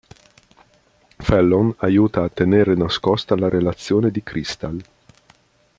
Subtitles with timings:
[1.27, 4.83] Fallon aiuta a tenere nascosta la relazione di Cristal.